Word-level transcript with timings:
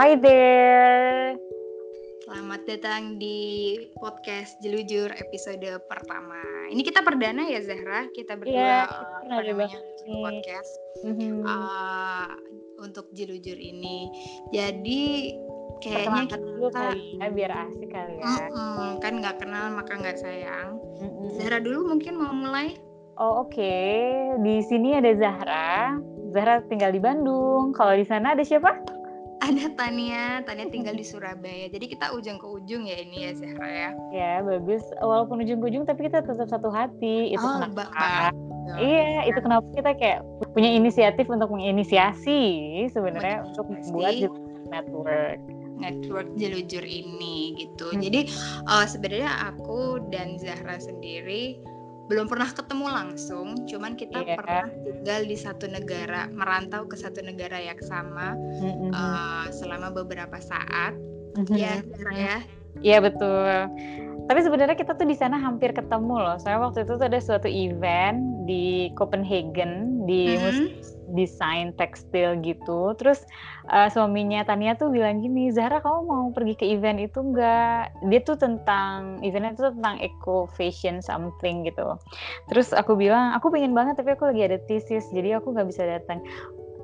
Hi 0.00 0.16
there. 0.16 1.36
Selamat 2.24 2.64
datang 2.64 3.20
di 3.20 3.76
podcast 4.00 4.56
Jelujur 4.64 5.12
episode 5.12 5.60
pertama. 5.92 6.40
Ini 6.72 6.80
kita 6.80 7.04
perdana 7.04 7.44
ya 7.44 7.60
Zahra, 7.60 8.08
kita 8.16 8.32
berdua 8.40 8.88
Iya, 8.88 8.88
uh, 9.28 9.76
podcast 10.24 10.72
Mhm. 11.04 11.44
uh, 11.44 12.32
untuk 12.80 13.12
Jelujur 13.12 13.60
ini. 13.60 14.08
Jadi 14.56 15.36
kayaknya 15.84 16.32
Perkenalan 16.32 16.48
dulu 16.48 16.64
kita 16.72 16.80
kali 16.80 17.04
ya, 17.20 17.28
biar 17.36 17.52
asik 17.68 17.88
kali 17.92 18.14
ya. 18.16 18.24
Mm-mm, 18.24 18.90
kan 19.04 19.12
nggak 19.20 19.36
kenal 19.36 19.64
maka 19.76 19.92
nggak 20.00 20.16
sayang. 20.16 20.80
Mm-mm. 20.96 21.36
Zahra 21.36 21.60
dulu 21.60 21.92
mungkin 21.92 22.16
mau 22.16 22.32
mulai. 22.32 22.72
Oh 23.20 23.44
oke, 23.44 23.76
di 24.40 24.64
sini 24.64 24.96
ada 24.96 25.12
Zahra. 25.12 26.00
Zahra 26.32 26.64
tinggal 26.72 26.88
di 26.88 27.04
Bandung. 27.04 27.76
Kalau 27.76 27.92
di 27.92 28.08
sana 28.08 28.32
ada 28.32 28.40
siapa? 28.40 28.99
Ada 29.40 29.72
Tania, 29.72 30.44
Tania 30.44 30.68
tinggal 30.68 30.92
di 30.92 31.04
Surabaya. 31.04 31.72
Jadi 31.72 31.88
kita 31.88 32.12
ujung 32.12 32.36
ke 32.36 32.46
ujung 32.46 32.84
ya 32.84 33.00
ini 33.00 33.24
ya 33.24 33.30
Zahra 33.32 33.68
ya. 33.68 33.90
Ya 34.12 34.32
bagus. 34.44 34.84
Walaupun 35.00 35.40
ujung 35.40 35.64
ke 35.64 35.66
ujung, 35.72 35.84
tapi 35.88 36.06
kita 36.06 36.20
tetap 36.20 36.48
satu 36.48 36.68
hati. 36.68 37.32
Itu 37.32 37.40
Oh, 37.40 37.56
kenapa? 37.56 37.88
ba- 37.88 37.92
ba- 38.30 38.48
Iya, 38.78 39.26
itu 39.26 39.40
kenapa 39.42 39.66
kita 39.74 39.90
kayak 39.98 40.20
punya 40.54 40.70
inisiatif 40.70 41.26
untuk 41.26 41.50
menginisiasi 41.50 42.38
sebenarnya 42.94 43.42
untuk 43.42 43.66
membuat 43.66 44.14
network. 44.70 45.40
network 45.80 46.28
jelujur 46.36 46.84
ini 46.84 47.56
gitu. 47.56 47.88
Hmm. 47.90 48.04
Jadi 48.04 48.28
uh, 48.68 48.84
sebenarnya 48.84 49.32
aku 49.48 50.04
dan 50.12 50.36
Zahra 50.36 50.76
sendiri 50.76 51.56
belum 52.10 52.26
pernah 52.26 52.50
ketemu 52.50 52.86
langsung, 52.90 53.70
cuman 53.70 53.94
kita 53.94 54.26
Iya. 54.26 54.34
pernah 54.34 54.66
tinggal 54.82 55.20
di 55.30 55.36
satu 55.38 55.70
negara, 55.70 56.26
merantau 56.26 56.90
ke 56.90 56.98
satu 56.98 57.22
negara 57.22 57.62
yang 57.62 57.78
sama 57.78 58.34
Mm-mm. 58.34 58.90
uh, 58.90 59.46
selama 59.54 59.94
beberapa 59.94 60.42
saat. 60.42 60.98
Mhm. 61.38 61.54
Ya, 61.54 61.78
ya. 62.10 62.36
Iya 62.82 62.98
betul. 62.98 63.70
Tapi 64.26 64.40
sebenarnya 64.42 64.74
kita 64.78 64.94
tuh 64.98 65.06
di 65.06 65.14
sana 65.14 65.38
hampir 65.38 65.70
ketemu 65.70 66.18
loh. 66.18 66.36
Saya 66.38 66.58
waktu 66.58 66.82
itu 66.82 66.98
tuh 66.98 67.06
ada 67.06 67.18
suatu 67.22 67.46
event 67.46 68.46
di 68.46 68.90
Copenhagen 68.98 70.02
di 70.06 70.34
Mhm. 70.34 70.66
Desain 71.14 71.74
tekstil 71.76 72.38
gitu. 72.42 72.94
Terus 72.96 73.22
uh, 73.70 73.90
suaminya 73.90 74.42
Tania 74.46 74.74
tuh 74.78 74.90
bilang 74.90 75.22
gini, 75.22 75.50
Zahra 75.50 75.82
kamu 75.82 76.00
mau 76.06 76.24
pergi 76.30 76.54
ke 76.56 76.66
event 76.66 76.98
itu 77.02 77.18
enggak? 77.20 77.94
Dia 78.08 78.20
tuh 78.22 78.36
tentang 78.38 79.20
eventnya 79.22 79.54
tuh 79.54 79.74
tentang 79.74 79.98
eco 80.00 80.46
fashion 80.54 81.02
something 81.02 81.66
gitu. 81.66 81.98
Terus 82.50 82.70
aku 82.72 82.94
bilang 82.94 83.34
aku 83.34 83.50
pengen 83.50 83.74
banget 83.74 83.98
tapi 83.98 84.14
aku 84.14 84.30
lagi 84.30 84.46
ada 84.46 84.58
thesis 84.70 85.06
jadi 85.10 85.38
aku 85.38 85.54
nggak 85.54 85.68
bisa 85.68 85.82
datang. 85.86 86.22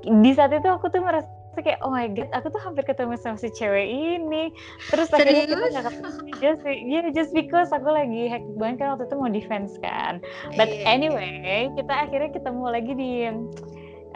Di 0.07 0.31
saat 0.31 0.53
itu 0.53 0.67
aku 0.69 0.87
tuh 0.93 1.03
merasa 1.03 1.27
kayak 1.61 1.81
oh 1.81 1.91
my 1.93 2.09
god 2.11 2.29
aku 2.33 2.53
tuh 2.53 2.61
hampir 2.61 2.83
ketemu 2.85 3.17
sama 3.17 3.37
si 3.39 3.49
cewek 3.49 3.87
ini 3.87 4.53
terus 4.93 5.09
akhirnya 5.09 5.45
kita 5.49 5.57
Serius? 5.57 5.73
nggak 5.73 5.85
ketemu 5.89 6.09
just 6.41 6.61
yeah, 6.65 7.05
just 7.13 7.31
because 7.33 7.69
aku 7.73 7.89
lagi 7.89 8.29
hektik 8.29 8.57
banget 8.57 8.77
kan 8.85 8.87
waktu 8.97 9.05
itu 9.09 9.15
mau 9.17 9.31
defense 9.31 9.73
kan 9.81 10.21
but 10.55 10.69
Iya, 10.69 10.85
anyway 10.85 11.69
kita 11.73 11.93
akhirnya 11.93 12.29
ketemu 12.33 12.65
lagi 12.69 12.91
di 12.93 13.11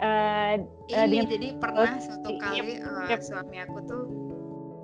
uh, 0.02 0.52
iya. 0.90 0.96
uh, 0.98 1.06
Ini 1.06 1.10
dengan- 1.14 1.30
jadi 1.30 1.48
pernah 1.56 1.92
suatu 2.02 2.30
Yep, 2.34 2.40
kali 2.42 2.72
uh, 2.82 3.06
yep. 3.08 3.20
suami 3.22 3.56
aku 3.62 3.78
tuh 3.86 4.02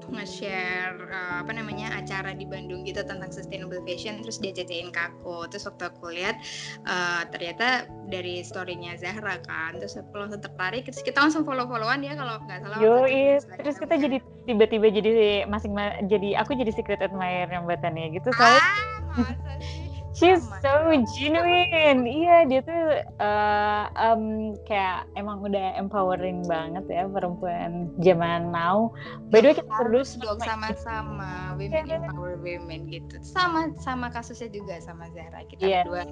nge-share 0.09 0.97
uh, 1.13 1.45
apa 1.45 1.53
namanya 1.53 1.93
acara 1.93 2.33
di 2.33 2.49
Bandung 2.49 2.81
gitu 2.89 3.05
tentang 3.05 3.29
sustainable 3.29 3.85
fashion 3.85 4.25
terus 4.25 4.41
dia 4.41 4.57
jajain 4.57 4.89
ke 4.89 5.01
aku 5.05 5.45
terus 5.53 5.69
waktu 5.69 5.85
aku 5.85 6.17
lihat 6.17 6.41
uh, 6.89 7.29
ternyata 7.29 7.85
dari 8.09 8.41
storynya 8.41 8.97
Zahra 8.97 9.37
kan 9.45 9.77
terus 9.77 10.01
aku 10.01 10.17
langsung 10.17 10.41
tertarik 10.41 10.89
terus 10.89 11.05
kita 11.05 11.21
langsung 11.21 11.45
follow-followan 11.45 12.01
ya 12.01 12.17
kalau 12.17 12.41
nggak 12.41 12.59
salah 12.65 12.79
Yo, 12.81 13.05
iya. 13.05 13.37
Terus 13.61 13.77
kita 13.77 13.95
ya. 14.01 14.09
jadi 14.09 14.17
tiba-tiba 14.49 14.87
jadi 14.89 15.11
masing 15.45 15.77
jadi 16.09 16.41
aku 16.41 16.57
jadi 16.57 16.73
secret 16.73 17.05
admirer 17.05 17.53
yang 17.53 17.69
Tania 17.69 18.09
gitu 18.09 18.33
soalnya 18.33 18.65
ah 18.65 18.81
masa 19.13 19.53
sih 19.61 19.88
she's 20.19 20.43
so 20.59 20.75
genuine. 21.15 22.03
Iya 22.03 22.37
dia 22.51 22.61
tuh 22.67 22.83
uh, 23.23 23.85
um, 23.95 24.53
kayak 24.67 25.07
emang 25.15 25.39
udah 25.47 25.79
empowering 25.79 26.43
banget 26.51 26.85
ya 26.91 27.07
perempuan 27.07 27.95
zaman 28.03 28.51
now. 28.51 28.91
By 29.31 29.41
the 29.41 29.55
way 29.55 29.57
kita 29.57 29.71
harus 29.71 30.19
dong 30.19 30.43
sama-sama. 30.43 31.55
Women 31.55 31.87
Iya. 31.87 31.97
empower 32.11 32.35
women 32.43 32.91
gitu. 32.91 33.23
Sama 33.23 33.71
sama 33.79 34.11
kasusnya 34.11 34.51
juga 34.51 34.83
sama 34.83 35.07
Zahra 35.15 35.47
kita 35.47 35.63
Iya. 35.63 35.87
berdua. 35.87 36.05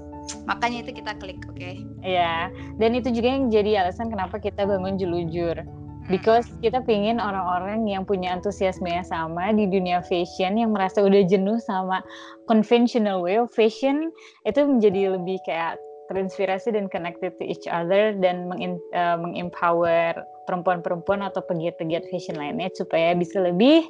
Makanya 0.46 0.78
itu 0.86 0.92
kita 1.02 1.12
klik 1.18 1.42
oke? 1.50 1.70
Iya, 2.06 2.50
dan 2.78 2.90
itu 2.94 3.10
juga 3.10 3.28
yang 3.34 3.50
jadi 3.50 3.82
alasan 3.86 4.08
kenapa 4.08 4.38
kita 4.38 4.62
bangun 4.62 4.94
jelujur. 4.94 5.58
Because 6.06 6.46
kita 6.62 6.86
pingin 6.86 7.18
orang-orang 7.18 7.82
yang 7.90 8.06
punya 8.06 8.30
antusiasme 8.30 8.86
yang 8.86 9.02
sama 9.02 9.50
di 9.50 9.66
dunia 9.66 10.06
fashion 10.06 10.54
yang 10.54 10.70
merasa 10.70 11.02
udah 11.02 11.26
jenuh 11.26 11.58
sama 11.58 11.98
conventional 12.46 13.26
way 13.26 13.42
of 13.42 13.50
fashion 13.50 14.14
itu 14.46 14.62
menjadi 14.62 15.18
lebih 15.18 15.42
kayak 15.42 15.82
terinspirasi 16.06 16.70
dan 16.70 16.86
connected 16.86 17.34
to 17.34 17.42
each 17.42 17.66
other 17.66 18.14
dan 18.22 18.46
mengin- 18.46 18.82
eh, 18.94 19.18
mengempower 19.18 20.14
perempuan-perempuan 20.46 21.26
atau 21.26 21.42
pegiat-pegiat 21.42 22.06
fashion 22.06 22.38
lainnya 22.38 22.70
supaya 22.78 23.10
bisa 23.18 23.42
lebih 23.42 23.82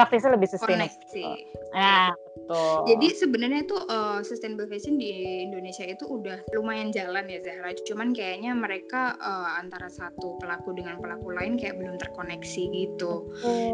praktisnya 0.00 0.32
lebih 0.32 0.48
sustainable. 0.48 0.88
koneksi 0.88 1.59
Nah, 1.70 2.10
betul. 2.34 2.90
Jadi 2.90 3.06
sebenarnya 3.14 3.62
tuh 3.66 3.80
uh, 3.86 4.20
sustainable 4.26 4.66
fashion 4.66 4.98
di 4.98 5.42
Indonesia 5.46 5.86
itu 5.86 6.02
udah 6.06 6.42
lumayan 6.58 6.90
jalan 6.90 7.30
ya 7.30 7.38
Zahra. 7.42 7.70
Cuman 7.86 8.10
kayaknya 8.10 8.52
mereka 8.58 9.14
uh, 9.22 9.58
antara 9.58 9.86
satu 9.86 10.34
pelaku 10.42 10.74
dengan 10.74 10.98
pelaku 10.98 11.30
lain 11.30 11.54
kayak 11.54 11.78
belum 11.78 11.94
terkoneksi 12.02 12.62
gitu. 12.74 13.30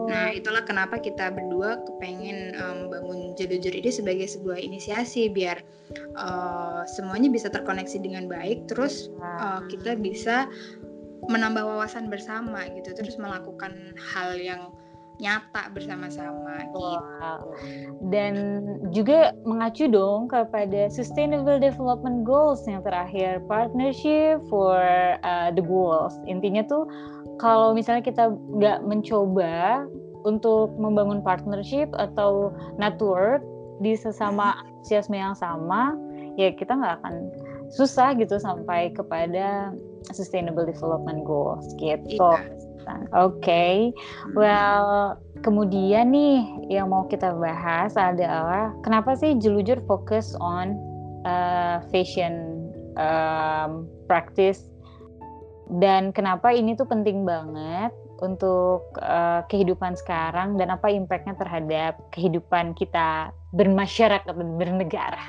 Nah 0.09 0.33
itulah 0.33 0.63
kenapa 0.69 1.01
kita 1.01 1.33
berdua 1.33 1.81
kepengen 1.89 2.53
um, 2.61 2.93
bangun 2.93 3.33
jelujur 3.41 3.73
ini 3.73 3.89
sebagai 3.89 4.29
sebuah 4.29 4.61
inisiasi 4.61 5.33
biar 5.33 5.65
uh, 6.21 6.85
semuanya 6.85 7.33
bisa 7.33 7.49
terkoneksi 7.49 7.97
dengan 8.05 8.29
baik. 8.29 8.69
Terus 8.69 9.09
uh, 9.25 9.65
kita 9.73 9.97
bisa 9.97 10.53
menambah 11.33 11.65
wawasan 11.65 12.13
bersama 12.13 12.69
gitu. 12.77 12.93
Terus 12.93 13.17
melakukan 13.17 13.97
hal 13.97 14.37
yang 14.37 14.76
nyata 15.17 15.73
bersama-sama 15.73 16.61
gitu. 16.69 16.81
Wow. 16.81 17.41
Dan 18.13 18.35
juga 18.93 19.33
mengacu 19.49 19.89
dong 19.89 20.29
kepada 20.29 20.93
Sustainable 20.93 21.57
Development 21.57 22.23
Goals 22.25 22.65
yang 22.69 22.85
terakhir, 22.85 23.41
Partnership 23.49 24.45
for 24.53 24.81
uh, 25.25 25.49
the 25.53 25.65
Goals. 25.65 26.17
Intinya 26.29 26.65
tuh 26.69 26.85
kalau 27.41 27.73
misalnya 27.73 28.05
kita 28.05 28.33
nggak 28.33 28.85
mencoba 28.85 29.85
untuk 30.27 30.75
membangun 30.77 31.23
partnership 31.23 31.87
atau 31.95 32.51
network 32.77 33.41
di 33.79 33.95
sesama 33.95 34.59
antusiasme 34.65 35.15
yang 35.15 35.37
sama, 35.37 35.95
ya 36.35 36.51
kita 36.51 36.75
nggak 36.75 37.01
akan 37.05 37.31
susah 37.71 38.15
gitu 38.19 38.41
sampai 38.41 38.91
kepada 38.91 39.71
Sustainable 40.11 40.67
Development 40.67 41.23
Goals 41.27 41.67
gitu. 41.79 42.19
Iya. 42.19 42.66
Oke. 43.15 43.93
Well, 44.35 45.19
kemudian 45.43 46.15
nih 46.15 46.71
yang 46.71 46.91
mau 46.91 47.07
kita 47.11 47.35
bahas 47.37 47.95
adalah 47.99 48.73
kenapa 48.83 49.19
sih 49.19 49.37
Jelujur 49.39 49.83
fokus 49.85 50.35
on 50.39 50.79
uh, 51.27 51.83
fashion 51.91 52.67
um, 52.99 53.91
practice? 54.07 54.63
Dan 55.67 56.15
kenapa 56.15 56.55
ini 56.55 56.79
tuh 56.79 56.87
penting 56.87 57.27
banget 57.27 57.91
untuk 58.23 58.87
uh, 59.03 59.43
kehidupan 59.51 59.99
sekarang 59.99 60.57
dan 60.57 60.73
apa 60.73 60.89
impactnya 60.89 61.37
terhadap 61.37 61.99
kehidupan 62.15 62.73
kita 62.79 63.35
bermasyarakat 63.55 64.35
dan 64.35 64.59
bernegara. 64.59 65.23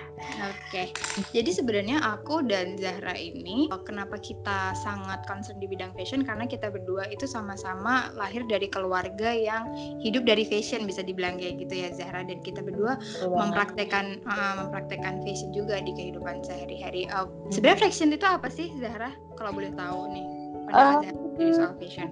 Oke, 0.49 0.89
jadi 1.31 1.49
sebenarnya 1.53 2.01
aku 2.01 2.41
dan 2.45 2.73
Zahra 2.81 3.13
ini 3.13 3.69
eh, 3.69 3.81
kenapa 3.85 4.17
kita 4.17 4.73
sangat 4.73 5.21
concern 5.29 5.61
di 5.61 5.69
bidang 5.69 5.93
fashion 5.93 6.25
karena 6.25 6.49
kita 6.49 6.73
berdua 6.73 7.05
itu 7.13 7.29
sama-sama 7.29 8.09
lahir 8.17 8.41
dari 8.49 8.65
keluarga 8.67 9.29
yang 9.29 9.69
hidup 10.01 10.25
dari 10.25 10.43
fashion 10.43 10.89
bisa 10.89 11.05
dibilang 11.05 11.37
kayak 11.37 11.61
gitu 11.61 11.73
ya 11.77 11.89
Zahra 11.93 12.25
dan 12.25 12.41
kita 12.41 12.65
berdua 12.65 12.97
mempraktekkan 13.29 14.25
eh, 14.25 14.53
mempraktekkan 14.65 15.21
fashion 15.21 15.53
juga 15.53 15.77
di 15.79 15.93
kehidupan 15.93 16.41
sehari-hari. 16.41 17.05
Eh, 17.05 17.27
sebenarnya 17.53 17.79
fashion 17.85 18.09
itu 18.09 18.25
apa 18.25 18.49
sih 18.49 18.73
Zahra? 18.81 19.13
Kalau 19.37 19.53
boleh 19.53 19.69
tahu 19.77 20.09
nih 20.09 20.25
pendapat 20.67 20.95
Zahra 21.05 21.27
dari 21.37 21.53
soal 21.53 21.73
fashion. 21.79 22.09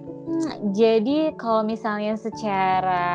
Jadi 0.74 1.18
kalau 1.36 1.62
misalnya 1.62 2.14
secara 2.18 3.06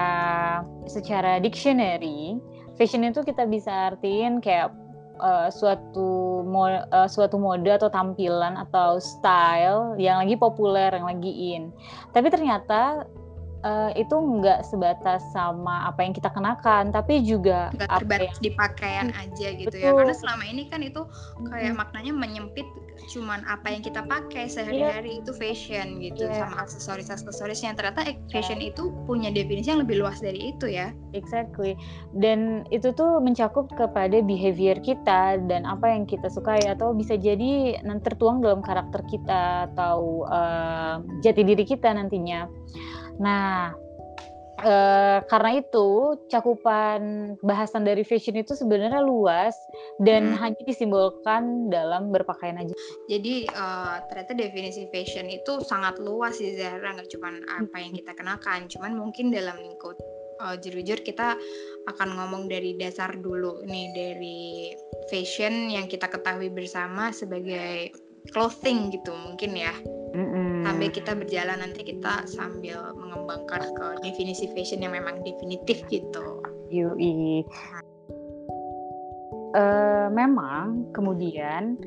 secara 0.85 1.41
dictionary, 1.41 2.37
fashion 2.81 3.05
itu 3.05 3.21
kita 3.21 3.45
bisa 3.45 3.93
artiin 3.93 4.41
kayak 4.41 4.73
uh, 5.21 5.53
suatu 5.53 6.41
mo- 6.41 6.81
uh, 6.89 7.05
suatu 7.05 7.37
mode 7.37 7.69
atau 7.69 7.93
tampilan 7.93 8.57
atau 8.57 8.97
style 8.97 9.93
yang 10.01 10.17
lagi 10.17 10.33
populer, 10.33 10.89
yang 10.89 11.05
lagi 11.05 11.29
in. 11.53 11.69
Tapi 12.09 12.33
ternyata 12.33 13.05
uh, 13.63 13.91
itu 13.93 14.13
nggak 14.13 14.65
sebatas 14.65 15.21
sama 15.31 15.89
apa 15.89 16.05
yang 16.05 16.13
kita 16.13 16.29
kenakan, 16.33 16.93
tapi 16.93 17.21
juga 17.23 17.69
nggak 17.73 17.89
terbatas 18.03 18.37
yang... 18.37 18.43
di 18.43 18.51
pakaian 18.57 19.07
aja 19.15 19.47
gitu 19.55 19.73
Betul. 19.73 19.85
ya. 19.85 19.91
Karena 19.95 20.15
selama 20.15 20.43
ini 20.45 20.63
kan 20.69 20.81
itu 20.83 21.01
kayak 21.49 21.73
hmm. 21.73 21.79
maknanya 21.79 22.13
menyempit 22.13 22.67
cuman 23.09 23.41
apa 23.49 23.73
yang 23.73 23.81
kita 23.81 24.05
pakai 24.05 24.45
sehari-hari 24.45 25.17
yeah. 25.17 25.21
itu 25.25 25.31
fashion 25.33 25.97
gitu 25.97 26.29
yeah. 26.29 26.45
sama 26.45 26.63
aksesoris-aksesoris 26.63 27.65
yang 27.65 27.73
ternyata 27.73 28.05
fashion 28.29 28.61
yeah. 28.61 28.69
itu 28.69 28.93
punya 29.09 29.33
definisi 29.33 29.73
yang 29.73 29.81
lebih 29.81 30.05
luas 30.05 30.21
dari 30.21 30.53
itu 30.53 30.69
ya. 30.69 30.93
Exactly. 31.17 31.73
Dan 32.13 32.63
itu 32.69 32.93
tuh 32.93 33.19
mencakup 33.19 33.67
kepada 33.73 34.21
behavior 34.21 34.77
kita 34.79 35.41
dan 35.49 35.65
apa 35.65 35.89
yang 35.89 36.05
kita 36.05 36.29
sukai 36.29 36.61
atau 36.69 36.93
bisa 36.93 37.17
jadi 37.17 37.81
nanti 37.81 38.13
tertuang 38.13 38.41
dalam 38.41 38.61
karakter 38.65 39.01
kita 39.05 39.71
atau 39.71 40.25
uh, 40.29 41.01
jati 41.25 41.41
diri 41.45 41.65
kita 41.65 41.91
nantinya. 41.93 42.49
Nah, 43.21 43.71
e, 44.61 44.75
karena 45.29 45.51
itu 45.61 46.17
cakupan 46.29 47.33
bahasan 47.45 47.85
dari 47.85 48.01
fashion 48.01 48.37
itu 48.37 48.57
sebenarnya 48.57 49.01
luas 49.05 49.53
dan 50.01 50.33
hmm. 50.33 50.37
hanya 50.41 50.61
disimbolkan 50.65 51.69
dalam 51.69 52.09
berpakaian 52.09 52.57
aja. 52.61 52.73
Jadi 53.05 53.45
uh, 53.53 54.01
ternyata 54.09 54.33
definisi 54.33 54.89
fashion 54.89 55.29
itu 55.29 55.61
sangat 55.61 56.01
luas 56.01 56.41
sih 56.41 56.57
Zahra, 56.57 56.97
nggak 56.97 57.09
cuma 57.13 57.29
apa 57.45 57.77
yang 57.77 57.93
kita 57.93 58.11
kenakan, 58.17 58.65
cuman 58.65 58.97
mungkin 58.97 59.29
dalam 59.29 59.57
lingkup 59.61 59.97
uh, 60.41 60.57
jujur 60.57 60.97
kita 61.05 61.37
akan 61.89 62.09
ngomong 62.17 62.49
dari 62.49 62.77
dasar 62.77 63.13
dulu 63.17 63.61
nih 63.65 63.87
dari 63.93 64.41
fashion 65.09 65.69
yang 65.69 65.85
kita 65.85 66.09
ketahui 66.09 66.49
bersama 66.49 67.13
sebagai 67.13 67.93
clothing 68.33 68.93
gitu 68.93 69.13
mungkin 69.13 69.57
ya. 69.57 69.73
Mm-mm 70.11 70.50
sambil 70.81 70.97
kita 70.97 71.13
berjalan 71.13 71.57
nanti 71.61 71.81
kita 71.85 72.25
sambil 72.25 72.81
mengembangkan 72.97 73.69
ke 73.69 73.85
definisi 74.01 74.49
fashion 74.49 74.81
yang 74.81 74.97
memang 74.97 75.21
definitif 75.21 75.85
gitu. 75.93 76.41
Yui. 76.73 77.45
Uh, 79.53 80.09
memang 80.09 80.89
kemudian 80.89 81.77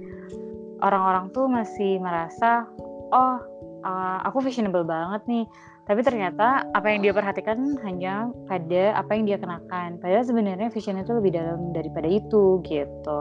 orang-orang 0.79 1.27
tuh 1.35 1.51
masih 1.51 1.99
merasa 1.99 2.71
oh 3.11 3.43
uh, 3.83 4.23
aku 4.23 4.47
fashionable 4.47 4.87
banget 4.87 5.27
nih 5.27 5.47
tapi 5.91 5.99
ternyata 6.07 6.63
apa 6.71 6.87
yang 6.87 7.03
dia 7.03 7.11
perhatikan 7.11 7.75
hanya 7.83 8.31
pada 8.47 8.95
apa 8.95 9.11
yang 9.11 9.27
dia 9.27 9.43
kenakan 9.43 9.99
padahal 9.99 10.23
sebenarnya 10.23 10.71
fashion 10.71 11.03
itu 11.03 11.19
lebih 11.19 11.35
dalam 11.35 11.75
daripada 11.75 12.07
itu 12.07 12.63
gitu 12.63 13.19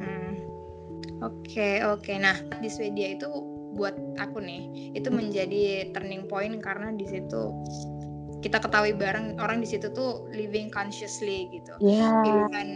hmm. 0.00 0.32
oke 1.20 1.36
okay, 1.44 1.84
oke 1.84 2.00
okay. 2.00 2.16
nah 2.16 2.38
di 2.64 2.70
Swedia 2.70 3.18
itu 3.18 3.51
buat 3.72 3.96
aku 4.20 4.38
nih 4.40 4.92
itu 4.96 5.08
menjadi 5.08 5.92
turning 5.96 6.28
point 6.28 6.60
karena 6.60 6.92
di 6.94 7.08
situ 7.08 7.52
kita 8.42 8.58
ketahui 8.58 8.92
bareng 8.98 9.38
orang 9.38 9.62
di 9.62 9.68
situ 9.70 9.88
tuh 9.94 10.26
living 10.34 10.68
consciously 10.68 11.46
gitu 11.54 11.72
yeah. 11.78 12.20
pilihan 12.26 12.68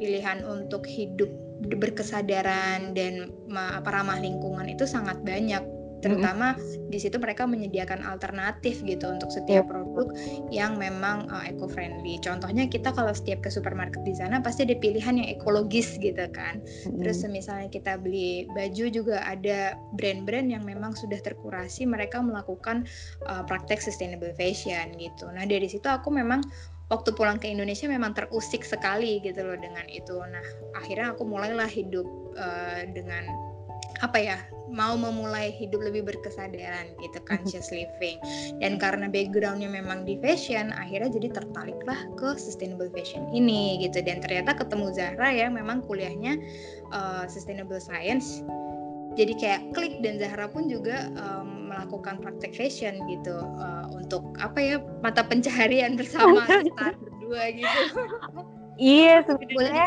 pilihan 0.00 0.38
untuk 0.48 0.88
hidup 0.88 1.28
berkesadaran 1.60 2.96
dan 2.96 3.28
apa 3.52 3.88
ramah 3.92 4.16
lingkungan 4.16 4.64
itu 4.72 4.88
sangat 4.88 5.20
banyak 5.20 5.60
terutama 6.00 6.56
mm-hmm. 6.56 6.88
di 6.90 6.98
situ 6.98 7.16
mereka 7.20 7.44
menyediakan 7.44 8.04
alternatif 8.04 8.80
gitu 8.84 9.08
untuk 9.08 9.30
setiap 9.32 9.68
produk 9.68 10.10
yang 10.48 10.76
memang 10.80 11.28
uh, 11.28 11.44
eco 11.46 11.68
friendly. 11.68 12.18
Contohnya 12.20 12.66
kita 12.66 12.92
kalau 12.92 13.12
setiap 13.12 13.44
ke 13.44 13.50
supermarket 13.52 14.02
di 14.02 14.16
sana 14.16 14.40
pasti 14.40 14.66
ada 14.66 14.76
pilihan 14.76 15.20
yang 15.20 15.28
ekologis 15.30 16.00
gitu 16.00 16.24
kan. 16.32 16.60
Mm-hmm. 16.60 17.00
Terus 17.04 17.18
misalnya 17.28 17.68
kita 17.70 18.00
beli 18.00 18.48
baju 18.52 18.84
juga 18.90 19.22
ada 19.24 19.78
brand-brand 19.94 20.48
yang 20.50 20.64
memang 20.64 20.96
sudah 20.96 21.20
terkurasi 21.20 21.86
mereka 21.86 22.20
melakukan 22.20 22.88
uh, 23.28 23.44
praktek 23.44 23.80
sustainable 23.80 24.32
fashion 24.34 24.96
gitu. 24.96 25.28
Nah 25.30 25.46
dari 25.46 25.68
situ 25.68 25.86
aku 25.86 26.12
memang 26.12 26.42
waktu 26.90 27.14
pulang 27.14 27.38
ke 27.38 27.46
Indonesia 27.46 27.86
memang 27.86 28.12
terusik 28.18 28.66
sekali 28.66 29.22
gitu 29.22 29.46
loh 29.46 29.56
dengan 29.56 29.86
itu. 29.86 30.18
Nah 30.18 30.42
akhirnya 30.74 31.14
aku 31.14 31.22
mulailah 31.22 31.70
hidup 31.70 32.04
uh, 32.34 32.82
dengan 32.90 33.49
apa 33.98 34.18
ya 34.18 34.38
mau 34.70 34.94
memulai 34.94 35.50
hidup 35.50 35.82
lebih 35.82 36.06
berkesadaran 36.06 36.94
gitu 37.02 37.18
conscious 37.28 37.68
living. 37.74 38.16
Dan 38.62 38.78
karena 38.78 39.10
backgroundnya 39.10 39.68
memang 39.68 40.06
di 40.06 40.16
fashion 40.22 40.70
akhirnya 40.72 41.10
jadi 41.10 41.28
tertariklah 41.34 42.00
ke 42.16 42.38
sustainable 42.38 42.88
fashion 42.94 43.26
ini 43.34 43.82
gitu. 43.82 44.00
Dan 44.00 44.22
ternyata 44.22 44.56
ketemu 44.56 44.94
Zahra 44.94 45.28
ya 45.34 45.50
memang 45.50 45.82
kuliahnya 45.84 46.38
uh, 46.94 47.26
sustainable 47.26 47.82
science. 47.82 48.40
Jadi 49.18 49.34
kayak 49.42 49.74
klik 49.74 49.98
dan 50.06 50.22
Zahra 50.22 50.46
pun 50.46 50.70
juga 50.70 51.10
um, 51.18 51.66
melakukan 51.66 52.22
praktek 52.22 52.54
fashion 52.54 52.94
gitu 53.10 53.34
uh, 53.34 53.90
untuk 53.90 54.22
apa 54.38 54.58
ya 54.62 54.76
mata 55.02 55.26
pencaharian 55.26 55.98
bersama 55.98 56.46
kita 56.66 56.94
berdua 56.94 57.42
gitu. 57.50 57.78
Iya 58.80 59.26
sebenarnya. 59.26 59.86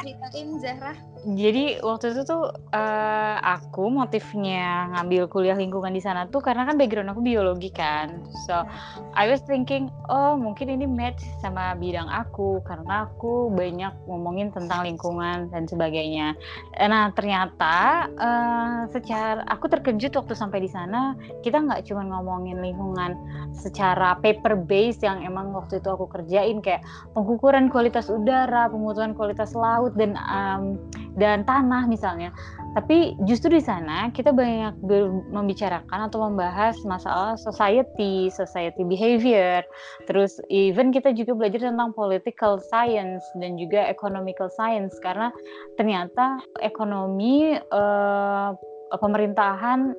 Zahra 0.60 0.94
jadi 1.24 1.80
waktu 1.80 2.12
itu 2.12 2.28
tuh 2.28 2.52
uh, 2.52 3.36
aku 3.40 3.88
motifnya 3.88 4.92
ngambil 4.92 5.32
kuliah 5.32 5.56
lingkungan 5.56 5.96
di 5.96 6.04
sana 6.04 6.28
tuh 6.28 6.44
karena 6.44 6.68
kan 6.68 6.76
background 6.76 7.16
aku 7.16 7.24
biologi 7.24 7.72
kan. 7.72 8.28
So 8.44 8.68
I 9.16 9.32
was 9.32 9.40
thinking 9.48 9.88
oh 10.12 10.36
mungkin 10.36 10.68
ini 10.68 10.84
match 10.84 11.24
sama 11.40 11.80
bidang 11.80 12.12
aku 12.12 12.60
karena 12.68 13.08
aku 13.08 13.48
banyak 13.56 13.96
ngomongin 14.04 14.52
tentang 14.52 14.84
lingkungan 14.84 15.48
dan 15.48 15.64
sebagainya. 15.64 16.36
Nah 16.76 17.16
ternyata 17.16 18.12
uh, 18.20 18.80
secara 18.92 19.48
aku 19.48 19.72
terkejut 19.72 20.12
waktu 20.20 20.36
sampai 20.36 20.60
di 20.60 20.70
sana. 20.70 21.16
Kita 21.40 21.64
nggak 21.64 21.88
cuma 21.88 22.04
ngomongin 22.04 22.60
lingkungan 22.60 23.16
secara 23.56 24.20
paper 24.20 24.60
base 24.60 25.00
yang 25.00 25.24
emang 25.24 25.56
waktu 25.56 25.80
itu 25.80 25.88
aku 25.88 26.12
kerjain 26.12 26.60
kayak 26.60 26.84
pengukuran 27.16 27.72
kualitas 27.72 28.12
udara 28.12 28.68
pemutusan 28.68 29.16
kualitas 29.16 29.56
laut 29.56 29.96
dan 29.96 30.20
um, 30.28 30.76
dan 31.14 31.46
tanah 31.46 31.86
misalnya. 31.86 32.34
Tapi 32.74 33.14
justru 33.30 33.54
di 33.54 33.62
sana 33.62 34.10
kita 34.10 34.34
banyak 34.34 34.82
membicarakan 35.30 36.10
atau 36.10 36.26
membahas 36.26 36.74
masalah 36.90 37.38
society, 37.38 38.34
society 38.34 38.82
behavior. 38.82 39.62
Terus 40.10 40.42
even 40.50 40.90
kita 40.90 41.14
juga 41.14 41.38
belajar 41.38 41.70
tentang 41.70 41.94
political 41.94 42.58
science 42.58 43.22
dan 43.38 43.62
juga 43.62 43.86
economical 43.86 44.50
science 44.50 44.98
karena 45.06 45.30
ternyata 45.78 46.42
ekonomi 46.66 47.62
uh, 47.70 48.58
pemerintahan 48.98 49.94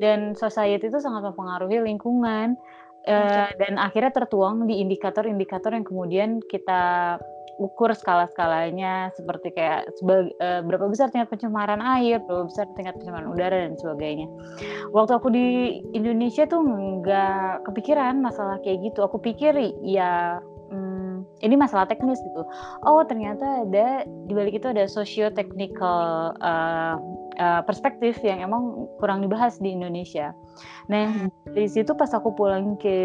dan 0.00 0.32
society 0.36 0.88
itu 0.88 1.00
sangat 1.00 1.32
mempengaruhi 1.32 1.80
lingkungan 1.84 2.56
uh, 3.08 3.50
dan 3.56 3.76
akhirnya 3.80 4.12
tertuang 4.12 4.68
di 4.68 4.80
indikator-indikator 4.84 5.72
yang 5.72 5.84
kemudian 5.84 6.30
kita 6.48 7.16
ukur 7.56 7.90
skala-skalanya 7.96 9.10
seperti 9.16 9.56
kayak 9.56 9.88
sebag, 9.96 10.28
uh, 10.44 10.60
berapa 10.60 10.86
besar 10.92 11.08
tingkat 11.08 11.32
pencemaran 11.32 11.80
air, 11.80 12.20
berapa 12.22 12.44
besar 12.46 12.68
tingkat 12.76 13.00
pencemaran 13.00 13.32
udara 13.32 13.56
dan 13.64 13.74
sebagainya. 13.80 14.28
Waktu 14.92 15.12
aku 15.16 15.28
di 15.32 15.46
Indonesia 15.96 16.44
tuh 16.44 16.60
nggak 16.60 17.64
kepikiran 17.64 18.20
masalah 18.20 18.60
kayak 18.60 18.92
gitu. 18.92 19.00
Aku 19.04 19.16
pikir 19.16 19.56
ya 19.80 20.38
hmm, 20.68 21.24
ini 21.40 21.54
masalah 21.56 21.88
teknis 21.88 22.20
gitu. 22.20 22.42
Oh 22.84 23.02
ternyata 23.06 23.64
ada 23.64 24.04
di 24.04 24.32
balik 24.36 24.60
itu 24.60 24.68
ada 24.68 24.84
socio-technical 24.84 26.34
uh, 26.42 26.96
uh, 27.38 27.62
perspektif 27.64 28.18
yang 28.20 28.42
emang 28.44 28.90
kurang 28.98 29.24
dibahas 29.24 29.56
di 29.62 29.72
Indonesia. 29.72 30.34
Nah 30.90 31.30
dari 31.48 31.68
situ 31.70 31.94
pas 31.94 32.10
aku 32.12 32.34
pulang 32.34 32.76
ke 32.76 32.96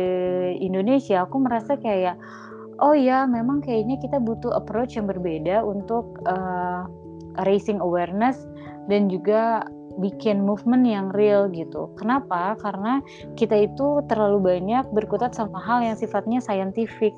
Indonesia, 0.60 1.24
aku 1.24 1.40
merasa 1.42 1.78
kayak 1.78 2.18
oh 2.84 2.92
ya 2.92 3.24
memang 3.24 3.64
kayaknya 3.64 3.96
kita 4.04 4.20
butuh 4.20 4.52
approach 4.52 5.00
yang 5.00 5.08
berbeda 5.08 5.64
untuk 5.64 6.20
uh, 6.28 6.84
raising 7.48 7.80
awareness 7.80 8.44
dan 8.92 9.08
juga 9.08 9.64
bikin 10.02 10.42
movement 10.42 10.90
yang 10.90 11.14
real 11.14 11.46
gitu. 11.54 11.94
Kenapa? 12.02 12.58
Karena 12.58 12.98
kita 13.38 13.54
itu 13.70 14.02
terlalu 14.10 14.58
banyak 14.58 14.90
berkutat 14.90 15.38
sama 15.38 15.62
hal 15.62 15.86
yang 15.86 15.94
sifatnya 15.94 16.42
scientific, 16.42 17.14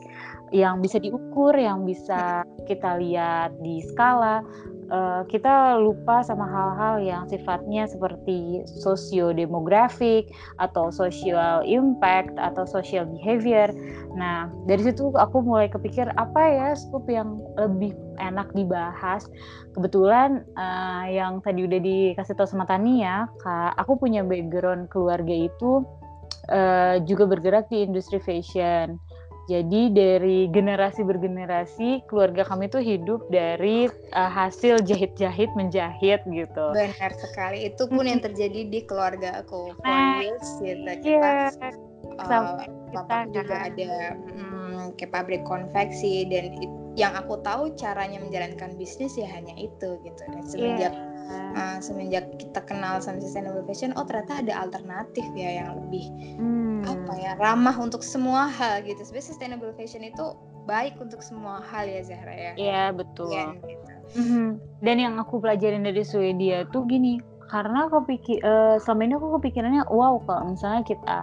yang 0.51 0.83
bisa 0.83 0.99
diukur, 0.99 1.55
yang 1.55 1.87
bisa 1.87 2.43
kita 2.67 2.99
lihat 2.99 3.55
di 3.63 3.79
skala, 3.79 4.43
uh, 4.91 5.23
kita 5.29 5.79
lupa 5.81 6.21
sama 6.21 6.45
hal-hal 6.45 6.95
yang 7.01 7.23
sifatnya 7.29 7.89
seperti 7.89 8.65
sosiodemografik 8.81 10.29
atau 10.61 10.89
social 10.93 11.65
impact 11.65 12.33
atau 12.37 12.65
social 12.65 13.05
behavior. 13.09 13.69
Nah, 14.15 14.49
dari 14.69 14.85
situ 14.85 15.11
aku 15.15 15.43
mulai 15.43 15.67
kepikir 15.67 16.09
apa 16.15 16.41
ya 16.45 16.67
scoop 16.77 17.05
yang 17.09 17.41
lebih 17.59 17.93
enak 18.21 18.51
dibahas. 18.55 19.27
Kebetulan 19.75 20.47
uh, 20.55 21.05
yang 21.09 21.43
tadi 21.43 21.67
udah 21.67 21.79
dikasih 21.81 22.35
tahu 22.37 22.47
sama 22.47 22.63
Tania, 22.63 23.27
Kak, 23.43 23.75
aku 23.75 23.99
punya 23.99 24.23
background 24.23 24.87
keluarga 24.87 25.35
itu 25.35 25.83
uh, 26.49 27.01
juga 27.03 27.27
bergerak 27.27 27.67
di 27.67 27.83
industri 27.85 28.21
fashion. 28.21 28.97
Jadi 29.45 29.93
dari 29.93 30.49
generasi 30.49 31.05
bergenerasi 31.05 32.09
keluarga 32.09 32.41
kami 32.41 32.65
itu 32.65 32.81
hidup 32.81 33.21
dari 33.29 33.85
uh, 34.17 34.31
hasil 34.31 34.81
jahit-jahit 34.81 35.53
menjahit 35.53 36.25
gitu. 36.25 36.65
Benar 36.73 37.11
sekali. 37.13 37.69
Itu 37.69 37.85
pun 37.85 38.09
yang 38.09 38.25
terjadi 38.25 38.65
di 38.65 38.79
keluarga 38.89 39.45
aku. 39.45 39.77
Nah, 39.85 40.25
gitu. 40.25 40.81
Kita 41.05 41.05
yeah. 41.05 41.49
uh, 42.25 42.65
Bapak 42.95 43.35
juga 43.35 43.67
kan. 43.67 43.69
ada 43.75 43.91
hmm, 44.15 44.97
kayak 44.97 45.11
pabrik 45.11 45.43
konveksi 45.45 46.25
dan 46.31 46.55
yang 46.95 47.11
aku 47.11 47.43
tahu 47.43 47.75
caranya 47.75 48.23
menjalankan 48.23 48.79
bisnis 48.79 49.19
ya 49.19 49.27
hanya 49.35 49.51
itu 49.59 49.99
gitu 50.01 50.21
dan 50.31 50.43
semenjak 50.47 50.93
yeah. 50.95 51.14
Uh, 51.31 51.77
semenjak 51.81 52.25
kita 52.37 52.61
kenal 52.63 53.01
sama 53.01 53.21
sustainable 53.21 53.65
fashion 53.65 53.93
oh 53.97 54.05
ternyata 54.05 54.41
ada 54.45 54.53
alternatif 54.65 55.25
ya 55.33 55.63
yang 55.63 55.77
lebih 55.79 56.05
hmm. 56.37 56.85
apa 56.85 57.13
ya 57.17 57.31
ramah 57.37 57.75
untuk 57.77 58.05
semua 58.05 58.47
hal 58.49 58.83
gitu 58.85 59.01
sebenarnya 59.01 59.27
sustainable 59.29 59.73
fashion 59.75 60.05
itu 60.05 60.35
baik 60.65 60.97
untuk 60.97 61.21
semua 61.21 61.61
hal 61.61 61.85
ya 61.85 62.01
Zahra 62.01 62.33
ya 62.33 62.51
iya 62.57 62.83
betul 62.89 63.29
yeah, 63.29 63.53
gitu. 63.61 63.91
mm 64.17 64.25
-hmm. 64.25 64.47
dan 64.81 64.95
yang 64.97 65.15
aku 65.21 65.37
pelajarin 65.37 65.85
dari 65.85 66.01
Swedia 66.01 66.65
tuh 66.73 66.85
gini 66.89 67.21
karena 67.45 67.85
aku 67.85 68.01
pikir 68.09 68.41
uh, 68.41 68.81
selama 68.81 69.01
ini 69.05 69.13
aku 69.21 69.27
kepikirannya 69.37 69.83
wow 69.93 70.17
kalau 70.25 70.53
misalnya 70.53 70.81
kita 70.81 71.17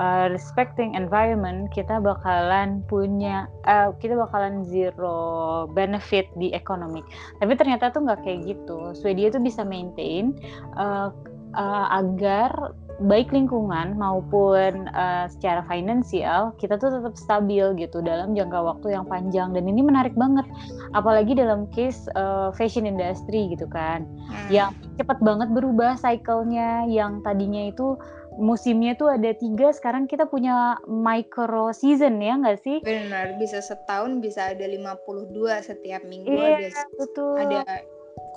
uh, 0.00 0.26
respecting 0.32 0.96
environment 0.96 1.68
kita 1.68 2.00
bakalan 2.00 2.80
punya 2.88 3.44
uh, 3.68 3.92
kita 4.00 4.16
bakalan 4.16 4.64
zero 4.64 5.68
benefit 5.76 6.32
di 6.40 6.52
ekonomi. 6.56 7.04
Tapi 7.38 7.52
ternyata 7.60 7.92
tuh 7.92 8.08
nggak 8.08 8.24
kayak 8.24 8.40
gitu. 8.56 8.96
Swedia 8.96 9.28
tuh 9.28 9.42
bisa 9.44 9.62
maintain 9.62 10.32
uh, 10.80 11.12
uh, 11.56 11.86
agar 11.96 12.76
baik 12.96 13.28
lingkungan 13.28 13.92
maupun 14.00 14.88
uh, 14.96 15.28
secara 15.28 15.60
finansial 15.68 16.56
kita 16.56 16.80
tuh 16.80 16.88
tetap 16.88 17.12
stabil 17.12 17.76
gitu 17.76 18.00
dalam 18.00 18.32
jangka 18.32 18.56
waktu 18.56 18.96
yang 18.96 19.04
panjang 19.04 19.52
dan 19.52 19.68
ini 19.68 19.84
menarik 19.84 20.16
banget 20.16 20.48
apalagi 20.96 21.36
dalam 21.36 21.68
case 21.76 22.08
uh, 22.16 22.48
fashion 22.56 22.88
industry 22.88 23.52
gitu 23.52 23.68
kan 23.68 24.08
hmm. 24.08 24.48
yang 24.48 24.72
cepat 24.96 25.20
banget 25.20 25.52
berubah 25.52 26.00
cycle-nya 26.00 26.88
yang 26.88 27.20
tadinya 27.20 27.68
itu 27.68 28.00
musimnya 28.40 28.96
tuh 28.96 29.12
ada 29.12 29.32
tiga 29.32 29.72
sekarang 29.72 30.08
kita 30.08 30.28
punya 30.28 30.80
micro 30.88 31.72
season 31.72 32.20
ya 32.20 32.36
nggak 32.36 32.60
sih 32.64 32.80
benar 32.84 33.36
bisa 33.40 33.60
setahun 33.60 34.20
bisa 34.24 34.56
ada 34.56 34.64
52 34.64 35.36
setiap 35.64 36.04
minggu 36.04 36.32
iya, 36.32 36.68
ada 36.68 36.68
betul. 37.00 37.36
ada 37.40 37.60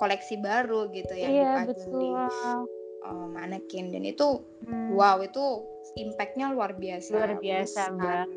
koleksi 0.00 0.40
baru 0.40 0.88
gitu 0.92 1.12
ya 1.12 1.28
iya, 1.28 1.52
betul. 1.68 2.00
di 2.00 2.08
uh, 3.04 3.26
manekin. 3.30 3.92
Dan 3.92 4.06
itu 4.06 4.44
hmm. 4.66 4.94
wow 4.94 5.20
itu 5.20 5.64
impactnya 5.98 6.52
luar 6.54 6.76
biasa. 6.78 7.10
Luar 7.14 7.32
biasa 7.38 7.80
banget. 7.96 8.28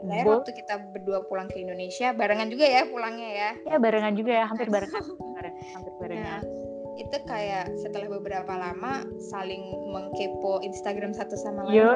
Akhirnya 0.00 0.24
waktu 0.26 0.50
kita 0.56 0.74
berdua 0.94 1.18
pulang 1.28 1.46
ke 1.46 1.62
Indonesia 1.62 2.10
barengan 2.16 2.48
juga 2.50 2.66
ya 2.66 2.82
pulangnya 2.88 3.30
ya? 3.30 3.50
Ya 3.68 3.76
barengan 3.78 4.14
juga 4.16 4.32
ya. 4.32 4.44
Hampir 4.50 4.68
barengan. 4.68 5.04
Hampir 5.76 5.92
barengan. 6.00 6.42
nah, 6.42 6.70
itu 7.00 7.16
kayak 7.24 7.72
setelah 7.80 8.12
beberapa 8.20 8.52
lama 8.52 9.08
saling 9.32 9.62
mengkepo 9.88 10.60
Instagram 10.60 11.16
satu 11.16 11.32
sama 11.32 11.64
lain 11.64 11.80
Yo, 11.80 11.88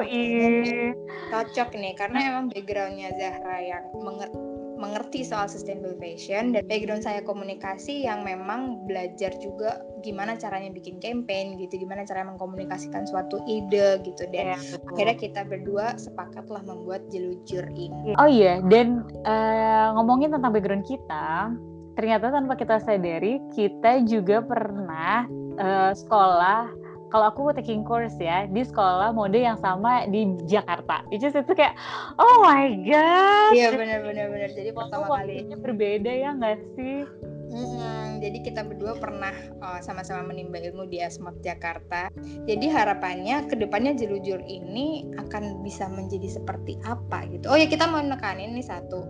cocok 1.29 1.77
nih 1.77 1.93
karena 1.93 2.19
emang 2.33 2.49
backgroundnya 2.49 3.13
Zahra 3.13 3.57
yang 3.61 3.85
mengerti 3.93 4.54
mengerti 4.75 5.23
soal 5.23 5.47
sustainable 5.47 5.95
fashion 5.97 6.51
dan 6.51 6.63
background 6.67 7.01
saya 7.01 7.23
komunikasi 7.23 8.05
yang 8.05 8.21
memang 8.21 8.85
belajar 8.85 9.31
juga 9.39 9.81
gimana 10.05 10.37
caranya 10.37 10.69
bikin 10.69 11.01
campaign 11.01 11.57
gitu, 11.57 11.81
gimana 11.81 12.05
cara 12.05 12.27
mengkomunikasikan 12.27 13.09
suatu 13.09 13.41
ide 13.49 14.03
gitu 14.05 14.23
dan 14.29 14.53
ya, 14.53 14.57
akhirnya 14.93 15.17
kita 15.17 15.41
berdua 15.47 15.97
sepakatlah 15.97 16.61
membuat 16.67 17.01
jelujur 17.09 17.65
ini. 17.73 18.13
Oh 18.21 18.29
iya, 18.29 18.61
dan 18.69 19.01
uh, 19.25 19.95
ngomongin 19.97 20.35
tentang 20.35 20.53
background 20.53 20.85
kita, 20.85 21.55
ternyata 21.97 22.29
tanpa 22.29 22.53
kita 22.59 22.77
sadari 22.83 23.41
kita 23.55 24.03
juga 24.05 24.43
pernah 24.43 25.25
uh, 25.57 25.91
sekolah 25.95 26.84
kalau 27.15 27.31
aku 27.31 27.55
taking 27.55 27.87
course 27.87 28.19
ya 28.19 28.43
di 28.43 28.59
sekolah 28.59 29.15
mode 29.15 29.39
yang 29.39 29.55
sama 29.63 30.03
di 30.11 30.35
Jakarta. 30.51 31.07
Itu 31.15 31.31
itu 31.31 31.53
kayak 31.55 31.79
oh 32.19 32.43
my 32.43 32.67
god. 32.83 33.55
Iya 33.55 33.71
benar 33.71 34.03
benar. 34.03 34.51
Jadi 34.51 34.75
pertama 34.75 35.07
kalinya 35.07 35.55
berbeda 35.55 36.11
ya 36.11 36.35
nggak 36.35 36.59
sih? 36.75 37.07
Hmm, 37.55 38.19
jadi 38.19 38.43
kita 38.43 38.67
berdua 38.67 38.99
pernah 38.99 39.31
uh, 39.63 39.79
sama-sama 39.79 40.27
menimba 40.27 40.59
ilmu 40.59 40.91
di 40.91 40.99
Asmat 40.99 41.39
Jakarta. 41.39 42.11
Jadi 42.19 42.67
harapannya 42.67 43.47
ke 43.47 43.55
depannya 43.55 43.95
jelujur 43.95 44.43
ini 44.43 45.07
akan 45.15 45.63
bisa 45.63 45.87
menjadi 45.87 46.35
seperti 46.35 46.75
apa 46.83 47.23
gitu. 47.31 47.47
Oh 47.47 47.55
ya 47.55 47.71
kita 47.71 47.87
mau 47.87 48.03
nekanin 48.03 48.51
nih 48.59 48.67
satu 48.67 49.07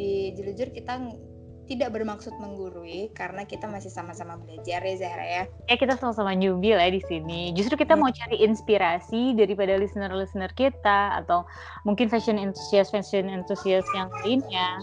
di 0.00 0.32
jelujur 0.32 0.72
kita 0.72 0.96
tidak 1.64 1.96
bermaksud 1.96 2.32
menggurui 2.36 3.08
karena 3.16 3.48
kita 3.48 3.64
masih 3.64 3.88
sama-sama 3.88 4.36
belajar 4.36 4.84
ya 4.84 4.94
Zahra 5.00 5.26
ya. 5.26 5.42
Ya 5.68 5.76
kita 5.80 5.96
sama-sama 5.96 6.36
newbie 6.36 6.76
lah 6.76 6.88
ya 6.88 6.96
di 6.96 7.02
sini. 7.08 7.52
Justru 7.56 7.80
kita 7.80 7.96
hmm. 7.96 8.00
mau 8.04 8.10
cari 8.12 8.44
inspirasi 8.44 9.32
daripada 9.36 9.76
listener-listener 9.80 10.52
kita 10.52 11.24
atau 11.24 11.48
mungkin 11.88 12.12
fashion 12.12 12.36
enthusiast 12.36 12.92
fashion 12.92 13.32
enthusiast 13.32 13.88
yang 13.96 14.12
lainnya 14.22 14.80